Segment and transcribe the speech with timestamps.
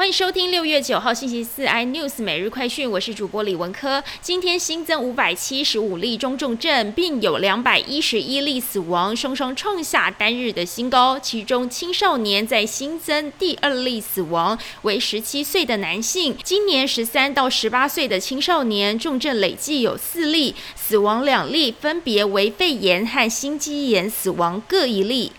[0.00, 4.02] 欢迎收听六月九号星期四 iNews 每日快讯，我是主播李文科。
[4.22, 11.18] 今天新增五百七十五例中重症，并有两百一十一例死亡，双双创下单日的新高。
[11.18, 16.34] 其中青少年在新增第二例死亡，为十七岁的男性。
[16.42, 25.32] 今年十三到十八岁的青少年重症累计有四例，死亡两例分别为肺炎和心肌炎死亡各一例。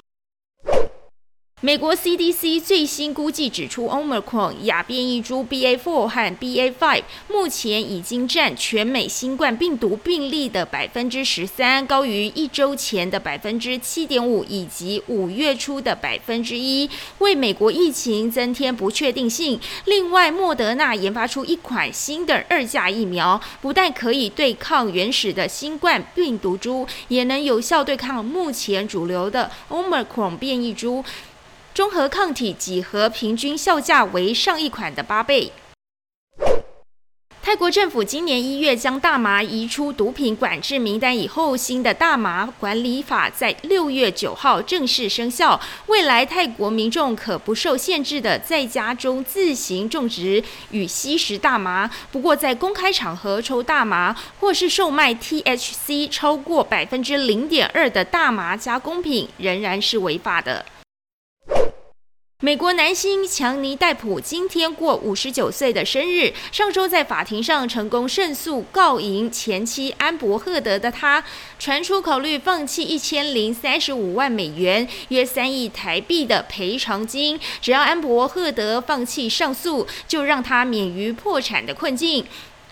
[1.64, 19.60] 美国 CDC 最新估计指出，Omicron 亚变异株 BA.4 和 BA.5 目前已经占全美新冠病毒病例的百分之十三，高于一周前的百分之七点五以及五月初的百分之一，为美国疫情增添不确定性。
[19.86, 31.06] 另外，莫德纳研发出一款新的二价疫苗，不但可以对抗原始的新冠病毒株，也能有效对抗目前主流的 Omicron 变异株。
[31.74, 35.54] 综合抗体几何平均效价为上一款的八倍。
[37.44, 45.60] 泰国政府今年一月将大麻移出毒品管制名单以后，新的大麻管理法在六月九号正式生效。
[45.88, 60.66] 未来泰国民众可不受限制的在家中自行种植与吸食大麻，不过在公开场合抽大麻或是售卖 THC 超过百分之零点二的大麻加工品，仍然是违法的。
[62.44, 66.34] 美国男星强尼戴普今天过五十九岁的生日。
[66.52, 71.24] 上周在法庭上成功胜诉告赢前妻安伯赫德的他，
[71.60, 82.26] 传出考虑放弃一千零三十五万美元（约三亿台币）的赔偿金，只要安伯赫德放弃上诉，就让他免于破产的困境。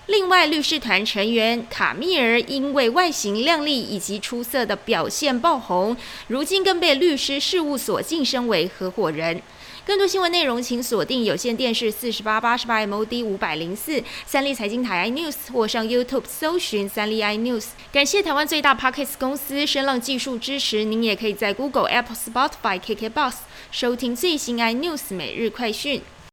[0.09, 5.95] 另外，律师团成员卡米尔因为外形靓丽以及出色的表现爆红，
[6.29, 9.39] 如今更被律师事务所晋升为合伙人。
[9.85, 17.67] 更多新闻内容，请锁定有线电视四十八八十八 MOD 五百零四三立财经台 iNews 或上 YouTube 搜寻三立 iNews。
[17.91, 20.83] 感谢台湾最大 Pockets 公司声浪技术支持。
[20.83, 23.33] 您也可以在 Google、Apple、Spotify、KKBox
[23.71, 26.01] 收听最新 iNews 每日快讯。